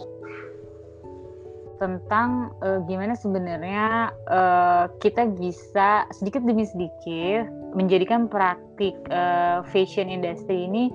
tentang 1.82 2.54
uh, 2.62 2.78
gimana 2.86 3.18
sebenarnya 3.18 4.14
uh, 4.30 4.86
kita 5.02 5.26
bisa 5.34 6.06
sedikit 6.14 6.46
demi 6.46 6.62
sedikit 6.70 7.50
menjadikan 7.74 8.30
praktik 8.30 8.94
uh, 9.10 9.66
fashion 9.74 10.06
industry 10.06 10.70
ini 10.70 10.94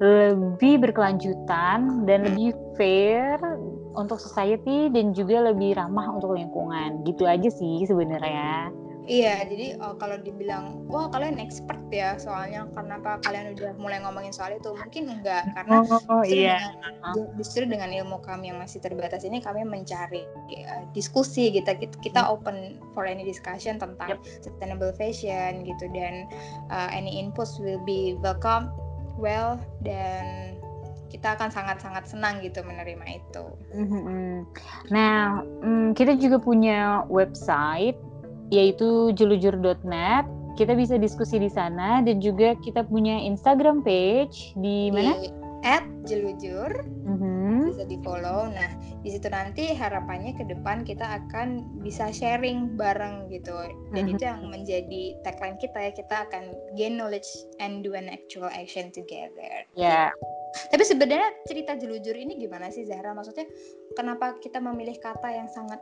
lebih 0.00 0.80
berkelanjutan 0.80 2.08
dan 2.08 2.24
lebih 2.24 2.56
fair 2.78 3.36
untuk 3.94 4.22
society 4.22 4.90
dan 4.92 5.12
juga 5.16 5.50
lebih 5.50 5.74
ramah 5.78 6.14
untuk 6.14 6.34
lingkungan. 6.36 7.02
Gitu 7.06 7.26
aja 7.26 7.48
sih 7.50 7.86
sebenarnya. 7.86 8.70
Iya, 9.10 9.42
jadi 9.48 9.66
oh, 9.82 9.98
kalau 9.98 10.22
dibilang 10.22 10.86
wah 10.86 11.10
kalian 11.10 11.42
expert 11.42 11.82
ya 11.90 12.14
soalnya 12.14 12.70
kenapa 12.78 13.18
kalian 13.26 13.58
udah 13.58 13.74
mulai 13.74 13.98
ngomongin 13.98 14.30
soal 14.30 14.54
itu 14.54 14.70
mungkin 14.70 15.10
enggak 15.10 15.50
karena 15.56 15.82
oh, 15.82 15.98
oh, 16.06 16.22
justru, 16.22 16.46
iya. 16.46 16.58
dengan, 16.78 17.02
justru 17.34 17.62
dengan 17.66 17.90
ilmu 17.90 18.22
kami 18.22 18.54
yang 18.54 18.62
masih 18.62 18.78
terbatas 18.78 19.26
ini 19.26 19.42
kami 19.42 19.66
mencari 19.66 20.22
uh, 20.62 20.86
diskusi 20.94 21.50
gitu 21.50 21.66
kita, 21.66 21.96
kita 21.98 22.20
hmm. 22.22 22.32
open 22.38 22.56
for 22.94 23.02
any 23.02 23.26
discussion 23.26 23.82
tentang 23.82 24.14
yep. 24.14 24.22
sustainable 24.46 24.94
fashion 24.94 25.66
gitu 25.66 25.90
dan 25.90 26.30
uh, 26.70 26.86
any 26.94 27.18
inputs 27.18 27.58
will 27.58 27.82
be 27.82 28.14
welcome 28.22 28.70
well 29.18 29.58
dan 29.82 30.49
kita 31.10 31.34
akan 31.34 31.50
sangat-sangat 31.50 32.06
senang 32.06 32.38
gitu 32.40 32.62
menerima 32.62 33.04
itu. 33.18 33.44
Mm-hmm. 33.74 34.46
Nah, 34.94 35.42
mm, 35.42 35.98
kita 35.98 36.14
juga 36.16 36.38
punya 36.38 37.02
website 37.10 37.98
yaitu 38.54 39.10
jelujur.net. 39.18 40.24
Kita 40.54 40.74
bisa 40.78 40.98
diskusi 40.98 41.42
di 41.42 41.50
sana 41.50 42.02
dan 42.02 42.22
juga 42.22 42.54
kita 42.62 42.86
punya 42.86 43.18
Instagram 43.26 43.82
page 43.82 44.54
di 44.58 44.94
mana? 44.94 45.18
Di 45.18 45.49
at 45.62 45.84
jelujur. 46.08 46.70
Mm-hmm. 47.04 47.72
Bisa 47.72 47.84
di 47.86 47.98
follow. 48.00 48.48
Nah, 48.48 48.70
di 49.04 49.08
situ 49.12 49.28
nanti 49.28 49.72
harapannya 49.76 50.36
ke 50.36 50.44
depan 50.48 50.84
kita 50.84 51.04
akan 51.04 51.64
bisa 51.84 52.08
sharing 52.10 52.76
bareng 52.78 53.28
gitu. 53.28 53.52
Dan 53.92 54.08
mm-hmm. 54.08 54.12
itu 54.16 54.22
yang 54.24 54.40
menjadi 54.48 55.02
tagline 55.26 55.58
kita 55.60 55.78
ya. 55.78 55.92
Kita 55.92 56.16
akan 56.28 56.44
gain 56.76 56.96
knowledge 56.96 57.28
and 57.60 57.84
do 57.84 57.92
an 57.92 58.08
actual 58.08 58.48
action 58.50 58.88
together. 58.90 59.66
Ya. 59.76 60.08
Yeah. 60.08 60.10
Tapi 60.50 60.82
sebenarnya 60.82 61.30
cerita 61.46 61.78
jelujur 61.78 62.14
ini 62.18 62.34
gimana 62.34 62.74
sih 62.74 62.82
Zahra? 62.82 63.14
Maksudnya 63.14 63.46
kenapa 63.94 64.34
kita 64.42 64.58
memilih 64.58 64.98
kata 64.98 65.30
yang 65.30 65.46
sangat 65.46 65.78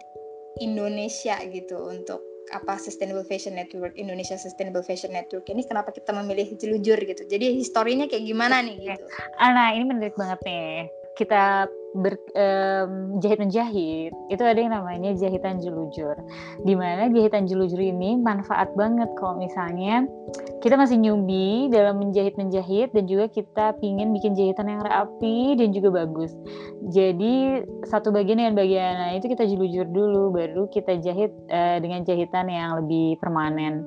Indonesia 0.61 1.41
gitu 1.49 1.89
untuk 1.89 2.21
apa 2.53 2.81
Sustainable 2.81 3.25
Fashion 3.25 3.55
Network 3.55 3.95
Indonesia 3.97 4.37
Sustainable 4.41 4.85
Fashion 4.85 5.13
Network 5.13 5.45
ini 5.53 5.65
kenapa 5.65 5.93
kita 5.93 6.11
memilih 6.17 6.57
jelujur 6.57 6.99
gitu. 7.01 7.23
Jadi 7.29 7.57
historinya 7.61 8.09
kayak 8.09 8.25
gimana 8.25 8.65
nih 8.65 8.77
gitu. 8.95 9.05
Ana 9.37 9.73
ini 9.77 9.85
menarik 9.89 10.17
banget 10.17 10.41
nih. 10.45 10.89
Kita 11.19 11.67
berjahit 11.97 13.39
um, 13.39 13.45
menjahit. 13.49 14.13
Itu 14.29 14.43
ada 14.45 14.59
yang 14.59 14.75
namanya 14.77 15.17
jahitan 15.17 15.63
jelujur. 15.63 16.15
Di 16.63 16.75
mana 16.77 17.09
jahitan 17.09 17.49
jelujur 17.49 17.81
ini 17.81 18.21
manfaat 18.21 18.77
banget 18.77 19.09
kalau 19.17 19.41
misalnya 19.41 20.05
kita 20.61 20.75
masih 20.75 20.99
newbie 20.99 21.71
dalam 21.71 22.03
menjahit 22.03 22.35
menjahit 22.37 22.91
dan 22.93 23.07
juga 23.07 23.31
kita 23.31 23.79
pingin 23.79 24.11
bikin 24.13 24.35
jahitan 24.35 24.69
yang 24.69 24.83
rapi 24.85 25.57
dan 25.57 25.73
juga 25.73 26.05
bagus. 26.05 26.35
Jadi 26.93 27.63
satu 27.89 28.13
bagian 28.13 28.43
dengan 28.43 28.55
bagian 28.59 28.95
lain 28.99 29.19
itu 29.23 29.29
kita 29.33 29.45
jelujur 29.49 29.87
dulu 29.89 30.35
baru 30.35 30.69
kita 30.69 31.01
jahit 31.01 31.33
uh, 31.49 31.79
dengan 31.81 32.05
jahitan 32.05 32.51
yang 32.51 32.85
lebih 32.85 33.17
permanen. 33.23 33.87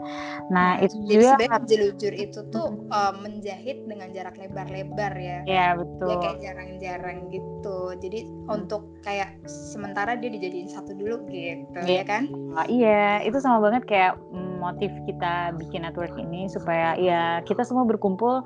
Nah 0.49 0.79
itu 0.81 0.95
jadi 1.05 1.37
juga 1.37 1.59
jelujur 1.67 2.13
itu 2.15 2.39
tuh 2.49 2.67
uh, 2.89 3.13
menjahit 3.19 3.85
dengan 3.85 4.09
jarak 4.15 4.35
lebar-lebar 4.39 5.13
ya. 5.19 5.39
Ya 5.45 5.67
betul. 5.77 6.09
Ya 6.09 6.15
kayak 6.19 6.39
jarang-jarang 6.41 7.17
gitu 7.29 7.90
jadi 7.97 8.27
hmm. 8.27 8.47
untuk 8.47 8.87
kayak 9.03 9.35
sementara 9.47 10.15
dia 10.15 10.31
dijadiin 10.31 10.69
satu 10.69 10.95
dulu 10.95 11.25
gitu 11.27 11.79
yeah. 11.83 12.01
ya 12.01 12.03
kan 12.05 12.23
oh, 12.31 12.67
iya 12.67 13.23
itu 13.25 13.37
sama 13.41 13.59
banget 13.63 13.83
kayak 13.87 14.13
motif 14.61 14.93
kita 15.09 15.55
bikin 15.57 15.81
network 15.81 16.13
ini 16.15 16.45
supaya 16.45 16.93
ya 17.01 17.41
kita 17.43 17.65
semua 17.65 17.83
berkumpul 17.83 18.45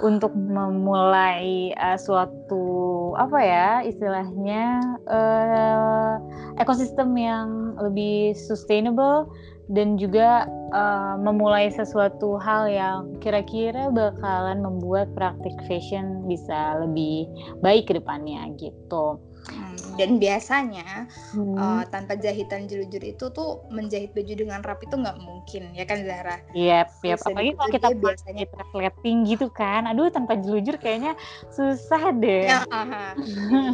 untuk 0.00 0.32
memulai 0.32 1.76
uh, 1.76 2.00
suatu 2.00 3.12
apa 3.20 3.38
ya 3.44 3.68
istilahnya 3.84 4.80
uh, 5.04 6.16
ekosistem 6.56 7.12
yang 7.14 7.76
lebih 7.76 8.32
sustainable 8.32 9.28
dan 9.68 10.00
juga 10.00 10.48
uh, 10.72 11.14
memulai 11.20 11.68
sesuatu 11.70 12.40
hal 12.40 12.66
yang 12.66 12.98
kira-kira 13.20 13.92
bakalan 13.92 14.64
membuat 14.64 15.12
praktik 15.12 15.54
fashion 15.68 16.24
bisa 16.26 16.80
lebih 16.82 17.28
baik 17.60 17.92
ke 17.92 18.00
depannya 18.00 18.48
gitu. 18.56 19.20
Hmm, 19.42 19.74
dan 19.98 20.22
biasanya 20.22 21.10
hmm. 21.34 21.58
uh, 21.58 21.82
tanpa 21.90 22.14
jahitan 22.14 22.70
jelujur 22.70 23.02
itu 23.02 23.26
tuh 23.34 23.66
menjahit 23.74 24.14
baju 24.14 24.32
dengan 24.38 24.62
rapi 24.62 24.86
itu 24.86 24.94
nggak 24.94 25.18
mungkin 25.18 25.62
ya 25.74 25.82
kan 25.82 25.98
Zahra? 26.06 26.38
Iya, 26.54 26.86
yep, 26.86 27.02
yep. 27.02 27.18
apalagi 27.18 27.50
kalau 27.58 27.70
kita 27.74 27.88
biasanya 27.98 28.44
reflecting 28.54 29.26
gitu 29.26 29.50
kan, 29.50 29.90
aduh 29.90 30.14
tanpa 30.14 30.38
jelujur 30.38 30.78
kayaknya 30.78 31.18
susah 31.50 32.14
deh. 32.14 32.46
Ya, 32.46 32.62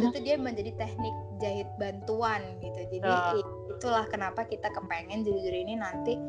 itu 0.01 0.09
tuh 0.09 0.21
dia 0.25 0.35
menjadi 0.41 0.73
teknik 0.73 1.13
jahit 1.39 1.67
bantuan 1.79 2.43
gitu, 2.59 2.99
jadi 2.99 3.07
oh 3.07 3.59
itulah 3.79 4.03
kenapa 4.11 4.43
kita 4.43 4.67
kepengen 4.75 5.23
jelujur 5.23 5.55
ini 5.55 5.79
nanti 5.79 6.19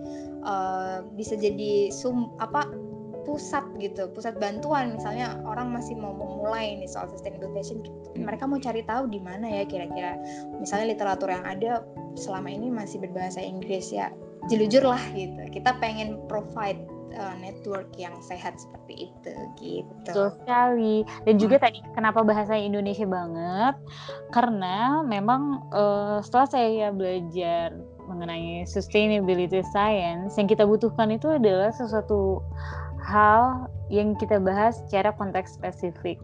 uh, 0.46 1.02
bisa 1.18 1.34
jadi 1.34 1.90
sum 1.90 2.30
apa 2.38 2.62
pusat 3.26 3.66
gitu 3.82 4.06
pusat 4.14 4.38
bantuan. 4.38 4.94
Misalnya 4.96 5.36
orang 5.44 5.74
masih 5.74 5.98
mau 5.98 6.14
memulai 6.14 6.78
nih 6.78 6.88
soal 6.88 7.10
sustainable 7.10 7.50
fashion 7.52 7.82
mereka 8.14 8.46
mau 8.46 8.62
cari 8.62 8.86
tahu 8.86 9.10
di 9.10 9.18
mana 9.18 9.50
ya 9.50 9.66
kira-kira. 9.66 10.14
Misalnya 10.62 10.94
literatur 10.94 11.28
yang 11.28 11.44
ada 11.44 11.82
selama 12.14 12.48
ini 12.54 12.70
masih 12.70 13.02
berbahasa 13.02 13.42
Inggris 13.42 13.90
ya 13.90 14.14
jelujur 14.46 14.86
lah 14.86 15.02
gitu. 15.12 15.42
Kita 15.50 15.76
pengen 15.82 16.22
provide 16.30 16.80
uh, 17.16 17.34
network 17.38 17.90
yang 17.98 18.14
sehat 18.22 18.58
seperti 18.58 19.10
itu 19.10 19.34
gitu. 19.58 20.10
Betul 20.10 20.28
sekali. 20.42 20.96
Dan 21.26 21.34
juga 21.40 21.56
hmm. 21.58 21.64
tadi 21.64 21.78
kenapa 21.94 22.20
bahasa 22.22 22.54
Indonesia 22.54 23.06
banget? 23.06 23.74
Karena 24.30 25.02
memang 25.02 25.70
uh, 25.74 26.18
setelah 26.22 26.48
saya 26.48 26.88
belajar 26.94 27.74
mengenai 28.10 28.66
sustainability 28.66 29.62
science, 29.70 30.34
yang 30.34 30.50
kita 30.50 30.66
butuhkan 30.66 31.14
itu 31.14 31.30
adalah 31.30 31.70
sesuatu 31.70 32.42
hal 33.06 33.70
yang 33.90 34.18
kita 34.18 34.42
bahas 34.42 34.82
secara 34.86 35.14
konteks 35.14 35.58
spesifik. 35.58 36.18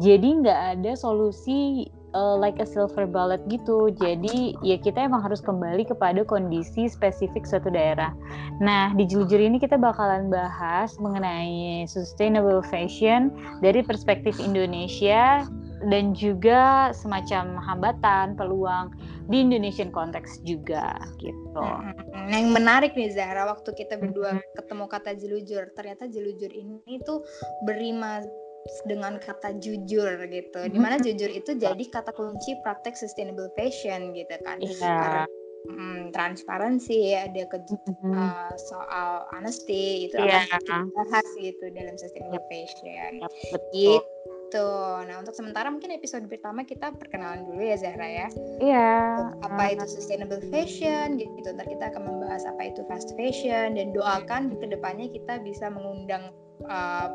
Jadi 0.00 0.40
nggak 0.40 0.80
ada 0.80 0.92
solusi 0.96 1.88
uh, 2.14 2.36
like 2.36 2.60
a 2.62 2.66
silver 2.68 3.08
bullet 3.08 3.42
gitu. 3.48 3.90
Jadi 3.96 4.54
ya 4.62 4.76
kita 4.78 5.08
emang 5.08 5.24
harus 5.24 5.42
kembali 5.42 5.88
kepada 5.88 6.22
kondisi 6.22 6.86
spesifik 6.86 7.48
suatu 7.48 7.72
daerah. 7.72 8.14
Nah 8.62 8.92
di 8.94 9.08
jelujur 9.08 9.40
ini 9.40 9.58
kita 9.58 9.80
bakalan 9.80 10.30
bahas 10.30 10.94
mengenai 11.00 11.88
sustainable 11.88 12.62
fashion 12.66 13.32
dari 13.64 13.82
perspektif 13.82 14.38
Indonesia 14.38 15.46
dan 15.86 16.16
juga 16.16 16.90
semacam 16.96 17.60
hambatan, 17.60 18.32
peluang 18.34 18.96
di 19.28 19.44
Indonesian 19.44 19.92
konteks 19.92 20.40
juga 20.46 20.96
gitu. 21.20 21.60
Hmm, 21.60 22.30
yang 22.30 22.54
menarik 22.54 22.96
nih 22.96 23.12
Zahra 23.12 23.44
waktu 23.50 23.74
kita 23.76 24.00
berdua 24.00 24.38
hmm. 24.38 24.42
ketemu 24.56 24.84
kata 24.88 25.10
jelujur, 25.18 25.62
ternyata 25.76 26.08
jelujur 26.08 26.48
ini 26.48 27.02
tuh 27.04 27.20
berima 27.68 28.24
dengan 28.84 29.18
kata 29.20 29.56
jujur 29.58 30.26
gitu. 30.28 30.60
Di 30.68 30.78
mana 30.78 30.96
jujur 31.00 31.30
itu 31.30 31.54
jadi 31.56 31.84
kata 31.88 32.12
kunci 32.12 32.58
praktek 32.62 32.98
sustainable 32.98 33.50
fashion 33.54 34.12
gitu 34.12 34.34
kan. 34.42 34.60
Yeah. 34.62 34.80
Karena 34.80 35.24
hmm, 35.66 36.00
transparansi 36.14 36.98
ada 37.14 37.42
ke 37.50 37.58
mm-hmm. 37.58 38.12
uh, 38.14 38.54
soal 38.56 39.26
honesty 39.34 40.10
itu 40.10 40.16
yeah. 40.18 40.46
akan 40.46 40.60
kita 40.62 40.76
bahas 40.94 41.26
gitu 41.42 41.64
dalam 41.74 41.94
sustainable 41.98 42.42
yep. 42.42 42.50
fashion. 42.50 43.10
Yep, 43.22 43.32
betul. 43.54 44.00
Gitu. 44.46 44.70
Nah 45.10 45.18
untuk 45.18 45.34
sementara 45.34 45.66
mungkin 45.74 45.90
episode 45.90 46.30
pertama 46.30 46.62
kita 46.62 46.94
perkenalan 46.94 47.42
dulu 47.50 47.66
ya 47.66 47.76
Zahra 47.82 48.06
ya. 48.06 48.28
Iya. 48.62 48.94
Apa 49.42 49.74
itu 49.74 49.84
sustainable 49.90 50.38
fashion 50.54 51.18
gitu. 51.18 51.50
Ntar 51.50 51.66
kita 51.66 51.90
akan 51.90 52.02
membahas 52.06 52.46
apa 52.46 52.70
itu 52.70 52.86
fast 52.86 53.10
fashion 53.18 53.74
dan 53.74 53.90
doakan 53.90 54.54
ke 54.54 54.66
depannya 54.70 55.10
kita 55.10 55.42
bisa 55.42 55.66
mengundang 55.66 56.30
uh, 56.70 57.10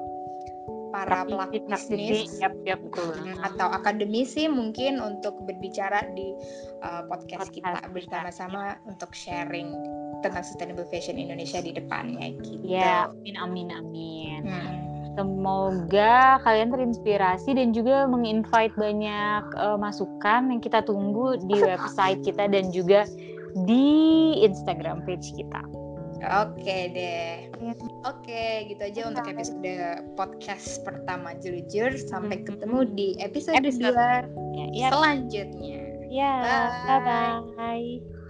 para 0.92 1.24
pelaku 1.26 1.64
bisnis 1.66 2.30
yep, 2.38 2.54
yep, 2.68 2.80
betul. 2.84 3.16
atau 3.42 3.68
akademisi 3.72 4.46
mungkin 4.52 5.00
untuk 5.00 5.40
berbicara 5.48 6.12
di 6.14 6.36
uh, 6.84 7.08
podcast, 7.08 7.50
podcast 7.50 7.52
kita 7.56 7.70
bersama-sama 7.96 8.78
untuk 8.86 9.10
sharing 9.16 9.72
tentang 10.22 10.46
sustainable 10.46 10.86
fashion 10.92 11.18
Indonesia 11.18 11.64
di 11.64 11.74
depannya 11.74 12.38
gitu. 12.44 12.62
Ya, 12.68 13.10
amin 13.10 13.36
amin 13.40 13.68
amin. 13.74 14.42
Hmm. 14.46 14.92
Semoga 15.12 16.40
kalian 16.48 16.72
terinspirasi 16.72 17.52
dan 17.60 17.76
juga 17.76 18.08
menginvite 18.08 18.72
banyak 18.80 19.44
uh, 19.60 19.76
masukan 19.76 20.48
yang 20.48 20.62
kita 20.64 20.80
tunggu 20.88 21.36
di 21.52 21.60
website 21.72 22.24
kita 22.24 22.48
dan 22.48 22.72
juga 22.72 23.04
di 23.68 24.40
Instagram 24.48 25.04
page 25.04 25.36
kita. 25.36 25.81
Oke 26.22 26.78
deh. 26.94 27.50
Oke, 28.06 28.70
gitu 28.70 28.82
aja 28.82 29.02
untuk 29.10 29.26
episode 29.26 30.06
podcast 30.14 30.86
pertama 30.86 31.34
Jelujur. 31.42 31.98
Sampai 31.98 32.46
ketemu 32.46 32.86
di 32.94 33.18
episode, 33.18 33.58
episode. 33.58 33.94
dua 33.94 34.30
ya, 34.54 34.66
ya. 34.70 34.90
selanjutnya. 34.94 35.82
Ya, 36.12 36.34
bye 36.86 37.00
bye. 37.58 38.21